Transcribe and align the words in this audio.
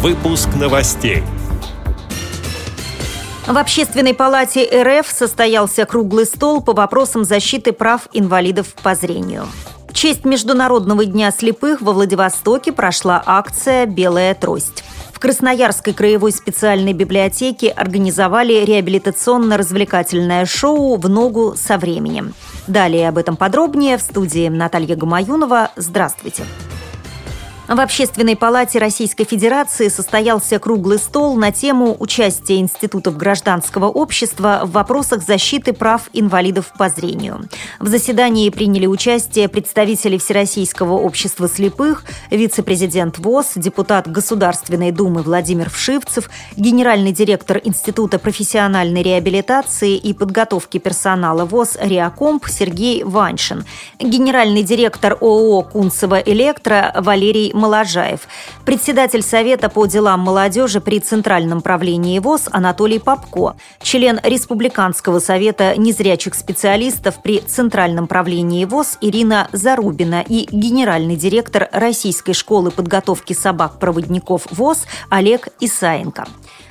Выпуск 0.00 0.50
новостей. 0.54 1.24
В 3.48 3.58
Общественной 3.58 4.14
палате 4.14 4.64
РФ 4.84 5.08
состоялся 5.08 5.86
круглый 5.86 6.24
стол 6.24 6.62
по 6.62 6.72
вопросам 6.72 7.24
защиты 7.24 7.72
прав 7.72 8.02
инвалидов 8.12 8.74
по 8.80 8.94
зрению. 8.94 9.48
В 9.88 9.94
честь 9.94 10.24
Международного 10.24 11.04
дня 11.04 11.32
слепых 11.32 11.80
во 11.80 11.92
Владивостоке 11.92 12.70
прошла 12.70 13.20
акция 13.26 13.86
«Белая 13.86 14.36
трость». 14.36 14.84
В 15.12 15.18
Красноярской 15.18 15.92
краевой 15.92 16.30
специальной 16.30 16.92
библиотеке 16.92 17.70
организовали 17.70 18.64
реабилитационно-развлекательное 18.64 20.46
шоу 20.46 20.96
«В 20.96 21.08
ногу 21.08 21.54
со 21.56 21.76
временем». 21.76 22.34
Далее 22.68 23.08
об 23.08 23.18
этом 23.18 23.36
подробнее 23.36 23.98
в 23.98 24.02
студии 24.02 24.46
Наталья 24.46 24.94
Гамаюнова. 24.94 25.72
Здравствуйте. 25.74 26.44
Здравствуйте. 26.44 26.67
В 27.68 27.80
Общественной 27.80 28.34
палате 28.34 28.78
Российской 28.78 29.24
Федерации 29.24 29.88
состоялся 29.88 30.58
круглый 30.58 30.98
стол 30.98 31.36
на 31.36 31.52
тему 31.52 31.94
участия 31.98 32.60
институтов 32.60 33.18
гражданского 33.18 33.88
общества 33.90 34.62
в 34.64 34.70
вопросах 34.70 35.22
защиты 35.22 35.74
прав 35.74 36.08
инвалидов 36.14 36.72
по 36.78 36.88
зрению. 36.88 37.46
В 37.78 37.86
заседании 37.88 38.48
приняли 38.48 38.86
участие 38.86 39.50
представители 39.50 40.16
Всероссийского 40.16 40.94
общества 40.94 41.46
слепых, 41.46 42.04
вице-президент 42.30 43.18
ВОЗ, 43.18 43.52
депутат 43.56 44.10
Государственной 44.10 44.90
Думы 44.90 45.20
Владимир 45.20 45.68
Вшивцев, 45.68 46.30
генеральный 46.56 47.12
директор 47.12 47.60
Института 47.62 48.18
профессиональной 48.18 49.02
реабилитации 49.02 49.94
и 49.94 50.14
подготовки 50.14 50.78
персонала 50.78 51.44
ВОЗ 51.44 51.76
«Реакомп» 51.82 52.46
Сергей 52.48 53.04
Ваншин, 53.04 53.66
генеральный 53.98 54.62
директор 54.62 55.18
ООО 55.20 55.64
«Кунцево 55.64 56.18
Электро» 56.18 56.94
Валерий 56.96 57.52
Моложаев, 57.58 58.28
председатель 58.64 59.22
Совета 59.22 59.68
по 59.68 59.86
делам 59.86 60.20
молодежи 60.20 60.80
при 60.80 61.00
Центральном 61.00 61.60
правлении 61.60 62.18
ВОЗ 62.18 62.48
Анатолий 62.50 62.98
Попко, 62.98 63.56
член 63.82 64.20
Республиканского 64.22 65.18
совета 65.18 65.74
незрячих 65.76 66.34
специалистов 66.34 67.20
при 67.22 67.40
Центральном 67.40 68.06
правлении 68.06 68.64
ВОЗ 68.64 68.98
Ирина 69.00 69.48
Зарубина 69.52 70.24
и 70.26 70.46
генеральный 70.50 71.16
директор 71.16 71.68
Российской 71.72 72.32
школы 72.32 72.70
подготовки 72.70 73.32
собак-проводников 73.32 74.46
ВОЗ 74.50 74.86
Олег 75.10 75.48
Исаенко. 75.60 76.26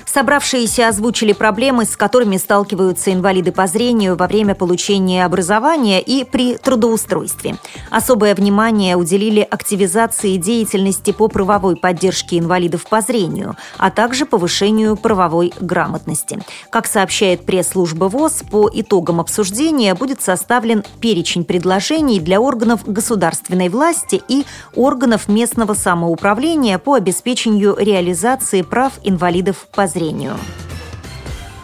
Собравшиеся 0.08 0.88
озвучили 0.88 1.34
проблемы, 1.34 1.84
с 1.84 1.98
которыми 1.98 2.38
сталкиваются 2.38 3.12
инвалиды 3.12 3.52
по 3.52 3.68
зрению 3.68 4.16
во 4.16 4.28
время 4.28 4.56
получения 4.56 5.26
образования 5.26 6.02
и 6.02 6.24
при 6.24 6.56
трудоустройстве. 6.56 7.58
Особое 7.92 8.34
внимание 8.34 8.96
уделили 8.96 9.42
активизации 9.42 10.38
деятельности 10.38 11.12
по 11.12 11.28
правовой 11.28 11.76
поддержке 11.76 12.40
инвалидов 12.40 12.88
по 12.90 13.02
зрению, 13.02 13.58
а 13.78 13.92
также 13.92 14.26
повышению 14.26 14.96
правовой 14.96 15.54
грамотности. 15.60 16.40
Как 16.72 16.88
сообщает 16.88 17.46
пресс-служба 17.46 18.06
ВОЗ, 18.06 18.44
по 18.50 18.70
итогам 18.74 19.20
обсуждения 19.20 19.94
будет 19.94 20.22
составлен 20.22 20.86
перечень 21.02 21.44
предложений 21.44 22.22
для 22.22 22.40
органов 22.40 22.82
государственной 22.86 23.68
власти 23.68 24.22
и 24.30 24.46
органов 24.74 25.28
местного 25.28 25.74
самоуправления 25.74 26.78
по 26.80 26.94
обеспечению 26.94 27.76
реализации 27.78 28.62
прав 28.62 28.94
инвалидов 29.04 29.68
по 29.74 29.86
зрению 29.86 29.97
зрению. 29.98 30.38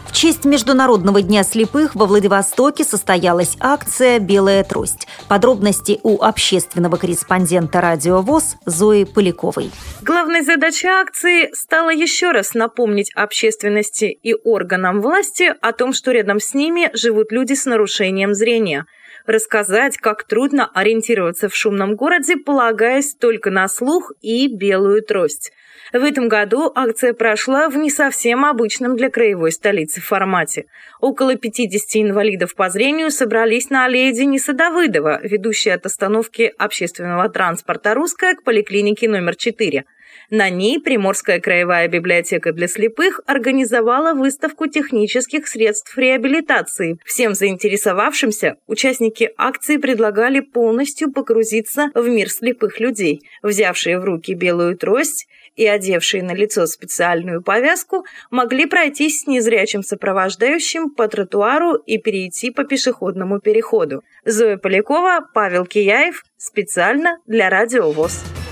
В 0.07 0.15
честь 0.15 0.45
Международного 0.45 1.21
дня 1.21 1.43
слепых 1.43 1.95
во 1.95 2.05
Владивостоке 2.05 2.83
состоялась 2.83 3.57
акция 3.59 4.19
«Белая 4.19 4.63
трость». 4.63 5.07
Подробности 5.27 5.99
у 6.03 6.21
общественного 6.21 6.97
корреспондента 6.97 7.81
«Радио 7.81 8.21
ВОЗ» 8.21 8.55
Зои 8.65 9.03
Поляковой. 9.05 9.71
Главной 10.01 10.41
задачей 10.41 10.87
акции 10.87 11.49
стало 11.53 11.89
еще 11.89 12.31
раз 12.31 12.53
напомнить 12.53 13.11
общественности 13.15 14.05
и 14.05 14.33
органам 14.33 15.01
власти 15.01 15.53
о 15.61 15.73
том, 15.73 15.93
что 15.93 16.11
рядом 16.11 16.39
с 16.39 16.53
ними 16.53 16.89
живут 16.93 17.31
люди 17.31 17.53
с 17.53 17.65
нарушением 17.65 18.33
зрения– 18.33 18.85
рассказать, 19.25 19.97
как 19.97 20.23
трудно 20.23 20.69
ориентироваться 20.73 21.49
в 21.49 21.55
шумном 21.55 21.95
городе, 21.95 22.37
полагаясь 22.37 23.15
только 23.15 23.51
на 23.51 23.67
слух 23.67 24.11
и 24.21 24.47
белую 24.47 25.01
трость. 25.01 25.51
В 25.91 26.03
этом 26.03 26.27
году 26.27 26.71
акция 26.73 27.13
прошла 27.13 27.69
в 27.69 27.77
не 27.77 27.91
совсем 27.91 28.45
обычном 28.45 28.95
для 28.95 29.09
краевой 29.09 29.51
столицы 29.51 30.01
формате. 30.01 30.65
Около 30.99 31.35
50 31.35 32.01
инвалидов 32.01 32.55
по 32.55 32.69
зрению 32.69 33.11
собрались 33.11 33.69
на 33.69 33.85
аллее 33.85 34.11
Дениса 34.11 34.53
Давыдова, 34.53 35.19
ведущей 35.21 35.69
от 35.69 35.85
остановки 35.85 36.51
общественного 36.57 37.29
транспорта 37.29 37.93
«Русская» 37.93 38.33
к 38.33 38.43
поликлинике 38.43 39.07
номер 39.07 39.35
4. 39.35 39.85
На 40.29 40.49
ней 40.49 40.79
Приморская 40.79 41.39
краевая 41.39 41.87
библиотека 41.87 42.51
для 42.53 42.67
слепых 42.67 43.21
организовала 43.25 44.13
выставку 44.13 44.67
технических 44.67 45.47
средств 45.47 45.97
реабилитации. 45.97 46.97
Всем 47.05 47.33
заинтересовавшимся 47.33 48.57
участники 48.67 49.31
акции 49.37 49.77
предлагали 49.77 50.39
полностью 50.39 51.11
погрузиться 51.11 51.91
в 51.93 52.07
мир 52.07 52.29
слепых 52.29 52.79
людей. 52.79 53.21
Взявшие 53.41 53.99
в 53.99 54.05
руки 54.05 54.33
белую 54.33 54.77
трость 54.77 55.27
и 55.55 55.65
одевшие 55.67 56.23
на 56.23 56.33
лицо 56.33 56.65
специальную 56.65 57.41
повязку 57.43 58.05
могли 58.31 58.65
пройтись 58.65 59.21
с 59.21 59.27
незрячим 59.27 59.83
сопровождающим 59.83 60.89
по 60.89 61.07
тротуару 61.07 61.75
и 61.75 61.97
перейти 61.97 62.51
по 62.51 62.63
пешеходному 62.63 63.39
переходу. 63.39 64.03
Зоя 64.25 64.57
Полякова, 64.57 65.27
Павел 65.33 65.65
Кияев. 65.65 66.23
Специально 66.37 67.19
для 67.25 67.49
Радио 67.49 67.91
ВОЗ. 67.91 68.42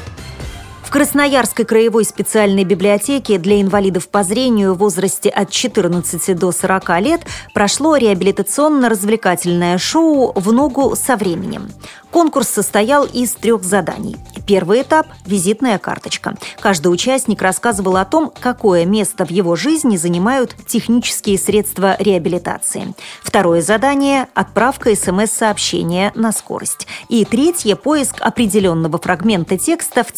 Красноярской 0.91 1.63
краевой 1.63 2.03
специальной 2.03 2.66
библиотеке 2.66 3.38
для 3.38 3.62
инвалидов 3.62 4.09
по 4.09 4.24
зрению 4.24 4.74
в 4.74 4.79
возрасте 4.79 5.29
от 5.29 5.50
14 5.50 6.38
до 6.38 6.52
40 6.52 7.00
лет 7.00 7.22
прошло 7.53 7.96
реабилитационно-развлекательное 7.96 9.78
шоу 9.78 10.34
«В 10.35 10.52
ногу 10.52 10.97
со 10.97 11.16
временем». 11.16 11.69
Конкурс 12.12 12.50
состоял 12.50 13.06
из 13.06 13.31
трех 13.35 13.63
заданий. 13.63 14.18
Первый 14.46 14.81
этап– 14.81 15.07
визитная 15.25 15.78
карточка. 15.78 16.35
Каждый 16.59 16.90
участник 16.90 17.41
рассказывал 17.41 17.96
о 17.96 18.03
том, 18.03 18.34
какое 18.38 18.85
место 18.85 19.25
в 19.25 19.29
его 19.29 19.56
жизни 19.56 19.96
занимают 19.96 20.53
технические 20.68 21.38
средства 21.38 21.96
реабилитации. 22.00 22.94
Второе 23.23 23.62
задание– 23.62 24.28
отправка 24.34 24.94
СМС-сообщения 24.94 26.12
на 26.16 26.34
скорость. 26.34 26.85
И 27.08 27.23
третье– 27.23 27.75
поиск 27.78 28.18
определенного 28.19 28.97
фрагмента 28.97 29.58
текста 29.58 30.03
в 30.03 30.12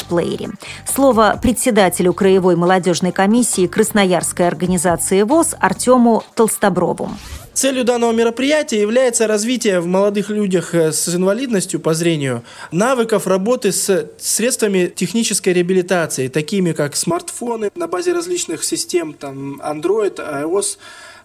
Тифло-флеш-плеере. 0.00 0.50
Слово 0.86 1.38
председателю 1.40 2.12
Краевой 2.12 2.56
молодежной 2.56 3.12
комиссии 3.12 3.66
Красноярской 3.66 4.46
организации 4.46 5.22
ВОЗ 5.22 5.54
Артему 5.58 6.22
Толстоброву. 6.34 7.10
Целью 7.52 7.84
данного 7.84 8.12
мероприятия 8.12 8.80
является 8.80 9.26
развитие 9.26 9.80
в 9.80 9.86
молодых 9.86 10.30
людях 10.30 10.74
э, 10.74 10.92
с 10.92 11.14
инвалидностью 11.14 11.80
по 11.80 11.94
зрению 11.94 12.42
навыков 12.70 13.26
работы 13.26 13.72
с 13.72 14.08
средствами 14.18 14.86
технической 14.86 15.52
реабилитации, 15.52 16.28
такими 16.28 16.72
как 16.72 16.96
смартфоны 16.96 17.70
на 17.74 17.86
базе 17.86 18.12
различных 18.12 18.64
систем, 18.64 19.12
там 19.12 19.60
Android, 19.60 20.16
iOS, 20.16 20.78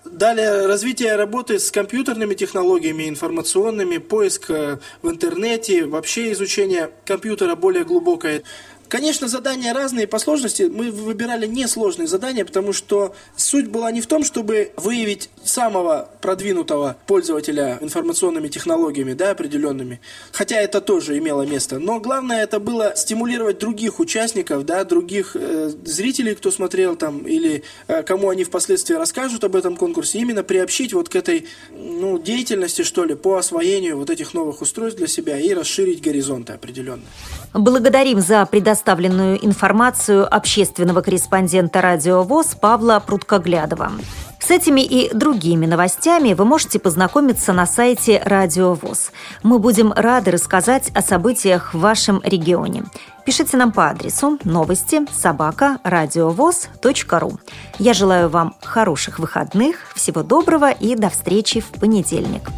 Далее 0.05 0.67
развитие 0.67 1.15
работы 1.15 1.57
с 1.57 1.71
компьютерными 1.71 2.35
технологиями, 2.35 3.09
информационными, 3.09 3.97
поиск 3.97 4.51
э, 4.51 4.77
в 5.01 5.09
интернете, 5.09 5.85
вообще 5.85 6.31
изучение 6.31 6.91
компьютера 7.05 7.55
более 7.55 7.85
глубокое. 7.85 8.43
Конечно, 8.87 9.27
задания 9.27 9.73
разные 9.73 10.07
по 10.07 10.19
сложности. 10.19 10.63
Мы 10.63 10.91
выбирали 10.91 11.47
несложные 11.47 12.07
задания, 12.07 12.45
потому 12.45 12.71
что 12.71 13.15
суть 13.35 13.67
была 13.67 13.91
не 13.91 14.01
в 14.01 14.07
том, 14.07 14.23
чтобы 14.23 14.71
выявить 14.77 15.29
самого 15.43 16.09
продвинутого 16.21 16.97
пользователя 17.07 17.79
информационными 17.81 18.47
технологиями, 18.47 19.13
да, 19.13 19.31
определенными. 19.31 19.99
Хотя 20.31 20.57
это 20.57 20.81
тоже 20.81 21.17
имело 21.17 21.41
место. 21.43 21.79
Но 21.79 21.99
главное 21.99 22.43
это 22.43 22.59
было 22.59 22.93
стимулировать 22.95 23.59
других 23.59 23.99
участников, 23.99 24.65
да, 24.65 24.83
других 24.83 25.35
э, 25.35 25.71
зрителей, 25.83 26.35
кто 26.35 26.51
смотрел 26.51 26.95
там, 26.95 27.27
или 27.27 27.63
э, 27.87 28.03
кому 28.03 28.29
они 28.29 28.43
впоследствии 28.43 28.95
расскажут 28.95 29.43
об 29.43 29.55
этом 29.55 29.77
конкурсе, 29.77 30.19
именно 30.19 30.43
приобщить 30.43 30.93
вот 30.93 31.09
к 31.09 31.15
этой 31.15 31.47
ну, 31.71 32.19
деятельности, 32.19 32.83
что 32.83 33.03
ли, 33.03 33.15
по 33.15 33.35
освоению 33.37 33.97
вот 33.97 34.09
этих 34.09 34.33
новых 34.33 34.61
устройств 34.61 34.97
для 34.97 35.07
себя 35.07 35.39
и 35.39 35.53
расширить 35.53 36.01
горизонты 36.01 36.53
определенно. 36.53 37.03
Благодарим 37.53 38.21
за 38.21 38.45
предоставление 38.45 38.74
предоставленную 38.75 39.45
информацию 39.45 40.27
общественного 40.35 40.99
корреспондента 40.99 41.79
«Радио 41.81 42.23
ВОЗ» 42.23 42.57
Павла 42.59 43.01
Пруткоглядова. 43.05 43.93
С 44.37 44.51
этими 44.51 44.81
и 44.81 45.15
другими 45.15 45.65
новостями 45.65 46.33
вы 46.33 46.43
можете 46.43 46.77
познакомиться 46.77 47.53
на 47.53 47.65
сайте 47.65 48.21
«Радио 48.25 48.73
ВОЗ». 48.73 49.11
Мы 49.43 49.59
будем 49.59 49.93
рады 49.93 50.31
рассказать 50.31 50.91
о 50.93 51.01
событиях 51.01 51.73
в 51.73 51.79
вашем 51.79 52.21
регионе. 52.21 52.83
Пишите 53.25 53.55
нам 53.55 53.71
по 53.71 53.87
адресу 53.87 54.39
новости 54.43 54.99
собака 55.09 55.79
ру. 57.21 57.39
Я 57.79 57.93
желаю 57.93 58.27
вам 58.27 58.55
хороших 58.61 59.19
выходных, 59.19 59.77
всего 59.95 60.21
доброго 60.21 60.69
и 60.69 60.95
до 60.95 61.09
встречи 61.09 61.61
в 61.61 61.79
понедельник. 61.79 62.49